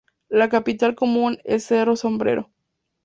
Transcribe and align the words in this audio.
La 0.29 0.49
capital 0.49 0.95
comunal 0.95 1.39
es 1.45 1.65
Cerro 1.65 1.95
Sombrero. 1.95 2.49